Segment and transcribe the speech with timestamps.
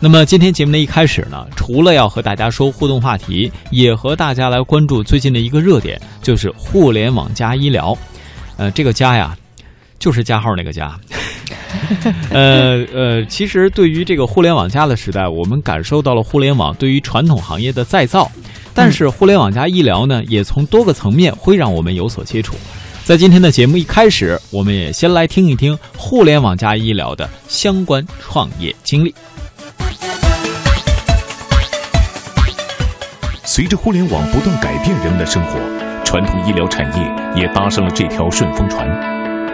[0.00, 7.98] 那么今天节目的一开始呢，除了要和大家说互动话题，也和大家来关注最近的一个热点，就是互联网加医疗。
[8.56, 9.36] 呃，这个加呀，
[9.98, 10.96] 就是加号那个加。
[12.30, 18.30] 呃呃，其实对于这个互联网加的时代，我们感受到了互联网对于传统行业的再造，
[18.72, 22.54] 但是互联网加医疗呢，也从多个层面会让我们有所接触。
[23.04, 29.12] 在今天的节目一开始，我们也先来听一听互联网加医疗的相关创业经历。
[33.58, 35.58] 随着互联网不断改变人们的生活，
[36.04, 38.88] 传统医疗产业也搭上了这条顺风船。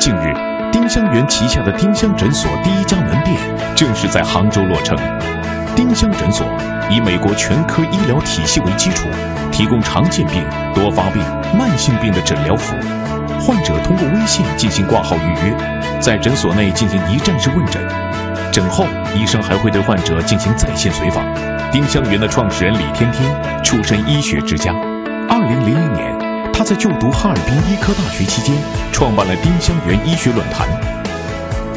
[0.00, 0.32] 近日，
[0.72, 3.36] 丁香园旗下的丁香诊所第一家门店
[3.76, 4.96] 正式在杭州落成。
[5.76, 6.46] 丁香诊所
[6.90, 9.06] 以美国全科医疗体系为基础，
[9.52, 10.42] 提供常见病、
[10.74, 11.22] 多发病、
[11.54, 13.38] 慢性病的诊疗服务。
[13.38, 17.82] 患者通过微信进行挂号预约，在诊所内进行一站式问诊。
[18.50, 21.24] 诊后，医生还会对患者进行在线随访。
[21.70, 24.72] 丁香园的创始人李天天出身医学之家。
[25.28, 28.56] 二零零零年，他在就读哈尔滨医科大学期间，
[28.90, 30.66] 创办了丁香园医学论坛。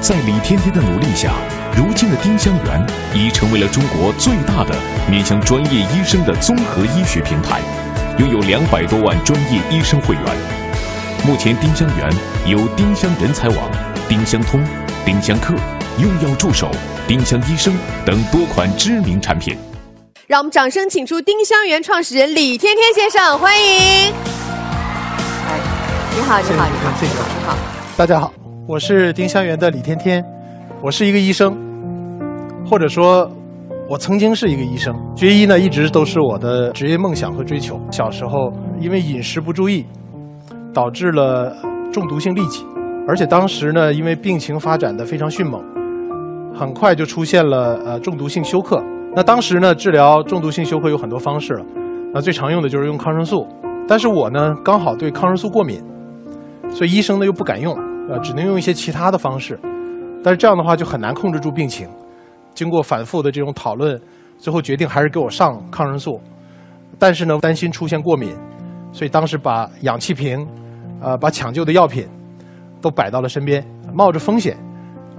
[0.00, 1.32] 在李天天的努力下，
[1.76, 4.74] 如今的丁香园已成为了中国最大的
[5.10, 7.60] 面向专业医生的综合医学平台，
[8.18, 10.24] 拥有两百多万专业医生会员。
[11.26, 12.10] 目前，丁香园
[12.46, 13.70] 有丁香人才网、
[14.08, 14.62] 丁香通、
[15.04, 15.54] 丁香客、
[15.96, 16.68] 用药助手、
[17.06, 17.72] 丁香医生
[18.04, 19.56] 等多款知名产品。
[20.26, 24.12] 让我们掌声请出丁香园创始人李天天先生，欢迎。
[25.46, 25.60] 哎，
[26.12, 27.56] 你好，你好，你好，谢谢你好。
[27.96, 28.34] 大家好，
[28.66, 30.24] 我是丁香园的李天天，
[30.82, 31.56] 我是一个医生，
[32.68, 33.30] 或者说，
[33.88, 34.92] 我曾经是一个医生。
[35.14, 37.80] 学医呢，一直都是我的职业梦想和追求。
[37.92, 39.86] 小时候因为饮食不注意，
[40.72, 41.56] 导致了
[41.92, 42.66] 中毒性痢疾，
[43.06, 45.62] 而且当时呢，因为病情发展的非常迅猛，
[46.54, 48.82] 很快就出现了呃中毒性休克。
[49.14, 51.64] 那当时呢，治疗中毒性休克有很多方式了，
[52.12, 53.46] 那最常用的就是用抗生素。
[53.86, 55.82] 但是我呢，刚好对抗生素过敏，
[56.70, 57.76] 所以医生呢又不敢用，
[58.08, 59.58] 呃，只能用一些其他的方式。
[60.22, 61.88] 但是这样的话就很难控制住病情。
[62.54, 64.00] 经过反复的这种讨论，
[64.38, 66.20] 最后决定还是给我上抗生素。
[66.98, 68.34] 但是呢，担心出现过敏，
[68.92, 70.46] 所以当时把氧气瓶，
[71.00, 72.08] 呃，把抢救的药品
[72.80, 74.56] 都摆到了身边，冒着风险。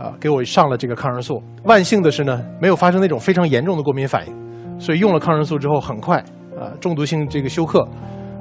[0.06, 1.42] 啊，给我上了这个抗生素。
[1.64, 6.20] 万幸的是呢，没有发生那种非常严重的过敏反应，所以用了抗生素之后，很快
[6.56, 7.88] 啊，中毒性这个休克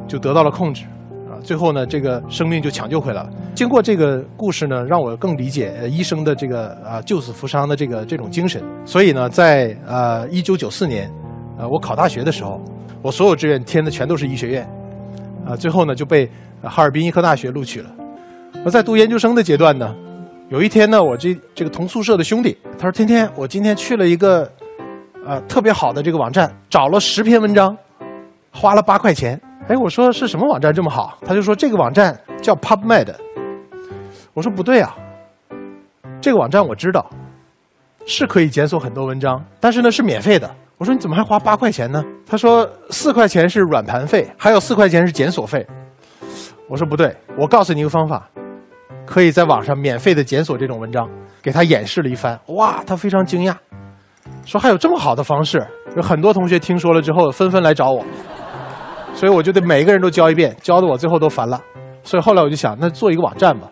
[0.06, 0.84] 就得到了控制。
[1.26, 3.30] 啊，最后呢，这个生命就抢救回来了。
[3.54, 8.62] 经过这个故事呢，让我更理解医生的这个啊救死扶伤的这个这种精神。
[8.84, 11.10] 所以呢，在呃一九九四年，
[11.58, 12.60] 呃我考大学的时候，
[13.00, 14.69] 我所有志愿填的全都是医学院，
[15.46, 16.28] 啊，最后呢就被
[16.62, 17.91] 哈尔滨医科大学录取了。
[18.62, 19.94] 那在读研究生的阶段呢？
[20.50, 24.50] 有一天呢，我这这个同宿舍的兄弟，他说：“天天，我今天去了一个，
[25.27, 27.77] 呃，特别好的这个网站，找了十篇文章，
[28.53, 31.16] 花了八块钱。”哎，我说是什么网站这么好？
[31.25, 33.15] 他就说这个网站叫 PubMed。
[34.34, 34.94] 我说不对啊，
[36.21, 37.09] 这个网站我知道，
[38.05, 40.55] 是可以检索很多文章，但是呢是免费的。
[40.76, 42.05] 我说你怎么还花八块钱呢？
[42.26, 45.66] 他说四块钱是软盘费，还有四块钱是检索费。
[46.69, 48.28] 我说不对，我告诉你一个方法。
[49.06, 51.09] 可以在网上免费的检索这种文章，
[51.42, 53.54] 给他演示了一番，哇，他非常惊讶，
[54.44, 55.65] 说还有这么好的方式。
[55.97, 58.04] 有很多同学听说了之后，纷纷来找我，
[59.14, 61.60] 所以我就得每个人都教一遍，教的我最后都烦了。
[62.03, 63.70] 所以后来我就想，那做一个网站吧。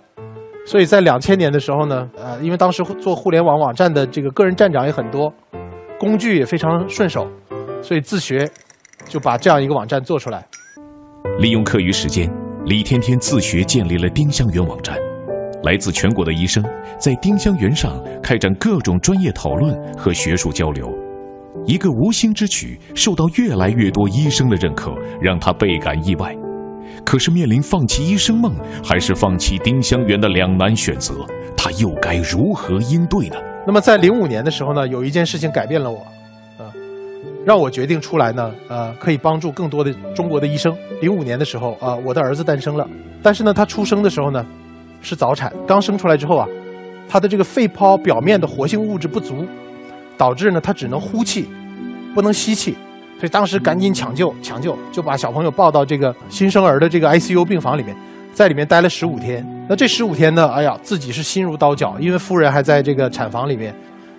[0.64, 5.32] 所以在两千年的时候呢，呃，因为当时做互联网网站的这个个人站长也很多，
[5.98, 7.26] 工具也非常顺手，
[7.82, 8.48] 所以自学
[9.06, 10.46] 就把这样一个网站做出来。
[11.38, 12.30] 利用课余时间，
[12.64, 14.96] 李天天自学建立了丁香园网站。
[15.64, 16.62] 来自全国的医生
[16.98, 17.92] 在丁香园上
[18.22, 20.88] 开展各种专业讨论和学术交流，
[21.64, 26.34] 一个无心之举受到越来越多医生的认可，让他倍感意外。
[27.04, 28.52] 可是面临放弃医生梦
[28.84, 31.14] 还是放弃丁香园的两难选择，
[31.56, 33.36] 他又该如何应对呢？
[33.64, 35.98] 那么在零五年的时候呢，有一件事情改变了我，
[36.58, 36.66] 啊，
[37.46, 40.76] 让我决定出来呢，呃，可以帮助更多的中国的医生。
[41.00, 42.86] 零五年的时候啊，我的儿子诞生了，
[43.22, 44.44] 但是呢，他出生的时候呢。
[45.02, 46.48] 是早产，刚生出来之后啊，
[47.08, 49.44] 他的这个肺泡表面的活性物质不足，
[50.16, 51.48] 导致呢他只能呼气，
[52.14, 52.72] 不能吸气，
[53.18, 57.94] 所以当时赶紧抢救，抢救就把小朋友抱到这个新生儿的这个 ICU 病房里面，
[58.32, 59.46] 在里面待了十五天。
[59.68, 63.74] 那这十五天呢，哎呀，自己是心如刀绞，因为夫人还在这个产房里面，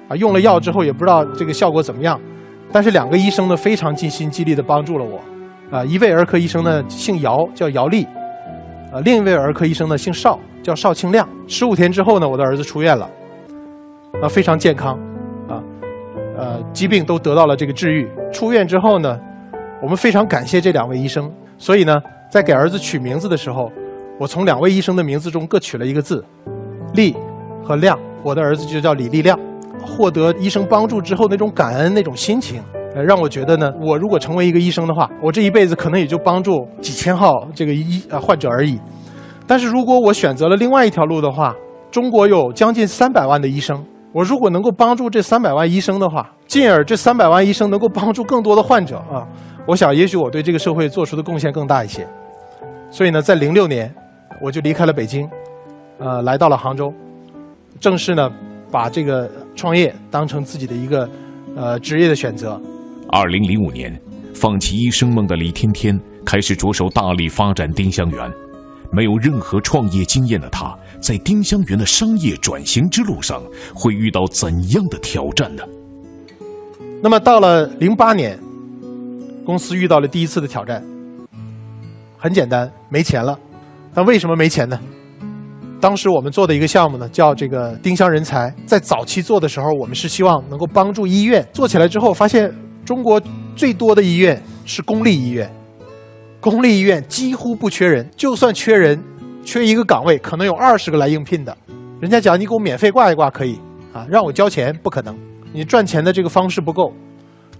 [0.07, 2.19] 啊，用了药之后也不知道这个效果怎么样，
[2.71, 5.21] 但是两个医生呢非常尽心尽力的帮助了我，
[5.77, 8.07] 啊，一位儿科医生呢姓姚，叫姚丽，
[8.93, 10.39] 啊，另一位儿科医生呢姓邵。
[10.63, 11.27] 叫邵庆亮。
[11.45, 13.05] 十五天之后呢，我的儿子出院了，
[14.21, 14.97] 啊，非常健康，
[15.49, 15.61] 啊，
[16.37, 18.09] 呃，疾病都得到了这个治愈。
[18.31, 19.19] 出院之后呢，
[19.81, 22.01] 我们非常感谢这两位医生，所以呢，
[22.31, 23.69] 在给儿子取名字的时候，
[24.17, 26.23] 我从两位医生的名字中各取了一个字，
[26.93, 27.13] 力
[27.61, 29.37] 和亮，我的儿子就叫李立亮。
[29.85, 32.63] 获得医生帮助之后那种感恩那种心情，
[32.95, 38.79] 呃，让我觉得呢，我如果成为一个医生的话，我这一辈子可能也就帮助几千号这个医啊患者而已。
[39.47, 41.55] 但是如果我选择了另外一条路的话，
[41.91, 49.27] 中国有将近三百万的医生，我如果能够帮助这三百万医生的话，进而这三百万医生能够帮助更多的患者啊，
[49.65, 52.07] 我想也许我对这个社会做出的贡献更大一些。
[52.89, 53.93] 所以呢，在零六年，
[54.41, 55.27] 我就离开了北京，
[55.99, 56.93] 呃，来到了杭州，
[57.79, 58.29] 正式呢。
[58.73, 61.07] 把这个创业当成自己的一个
[61.55, 62.59] 呃职业的选择。
[63.15, 63.95] 二零零五年，
[64.33, 65.95] 放弃医生梦的李天天
[66.25, 68.31] 开始着手大力发展丁香园。
[68.91, 73.39] 没有任何创业经验的他，在丁香园的商业转型之路上
[73.75, 75.61] 会遇到怎样的挑战呢？
[77.03, 78.35] 那么到了零八年，
[79.45, 80.83] 公司遇到了第一次的挑战。
[82.17, 83.37] 很简单，没钱了。
[83.93, 84.79] 那为什么没钱呢？
[85.79, 88.51] 当时我们做的一个项目呢，叫这个丁香人才。
[88.65, 92.51] 在早期做的时候，我们是希望能够帮助医院做起来之后，发现
[92.85, 93.21] 中国
[93.55, 95.49] 最多的医院是公立医院，
[96.39, 99.01] 公立医院几乎不缺人，就算缺人，
[99.43, 101.55] 缺一个岗位，可能有二十个来应聘的。
[102.01, 103.57] 人家讲你给我免费挂一挂可以
[103.93, 105.17] 啊，让我交钱不可能，
[105.53, 106.93] 你赚钱的这个方式不够，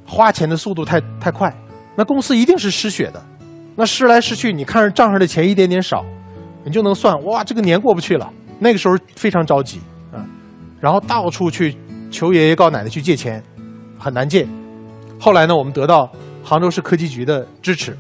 [0.05, 1.53] 花钱的速度太太快，
[1.95, 3.23] 那公司一定是失血的。
[3.75, 6.05] 那失来失去，你看着账上的钱一点点少。
[6.65, 8.31] 你就能算哇，这个年过不去了。
[8.59, 9.81] 那个时候非常着急
[10.13, 10.23] 啊，
[10.79, 11.75] 然后到处去
[12.09, 13.43] 求爷爷告奶奶去借钱，
[13.99, 14.47] 很难借。
[15.23, 16.11] 后来呢，我们得到
[16.43, 17.97] 杭州市科技局的支持，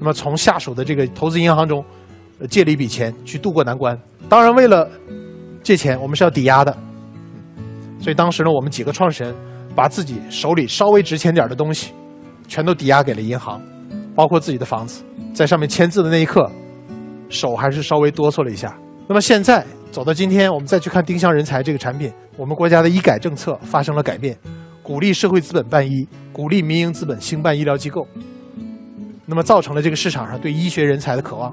[0.00, 1.84] 那么从下属的这个投资银行中
[2.50, 3.96] 借了一笔钱去渡过难关。
[4.28, 4.90] 当然，为了
[5.62, 6.76] 借钱，我们是要抵押的，
[8.00, 9.32] 所以当时呢，我们几个创始人
[9.76, 11.92] 把自己手里稍微值钱点的东西，
[12.48, 13.62] 全都抵押给了银行，
[14.16, 16.50] 包括自己的房子，在上面签字的那一刻。
[17.28, 18.76] 手还是稍微哆嗦了一下。
[19.06, 24.36] 那么现在走到今天，我们再去看丁香人才这个产品，我们国家的医改政策发生了改变，
[24.82, 28.06] 鼓励社会资本办医，鼓励民营资本兴办医疗机构，
[29.26, 31.52] 那么造成了这个市场上对医学人才的渴望。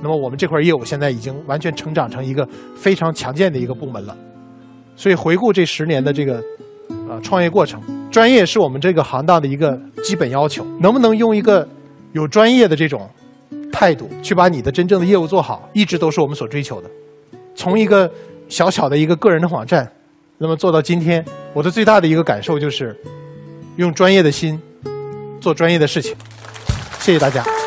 [0.00, 4.16] 那么我们这块业务现在已经完全成长成一个非常强健的一个部门了。
[4.94, 6.40] 所以回顾这十年的这个
[7.08, 11.68] 呃创业过程，专业是我们这个行当的一个基本要求，能不能用一个
[12.12, 13.10] 有专业的这种。
[13.72, 16.90] 态度去把你的真正的业务做好，一直都是我们所追求的。
[17.54, 18.08] 从一个
[18.48, 19.90] 小小的一个个人的网站，
[20.38, 22.96] 那么做到今天，我的最大的一个感受就是，
[23.76, 24.60] 用专业的心
[25.40, 26.14] 做专业的事情。
[27.00, 27.59] 谢谢大家。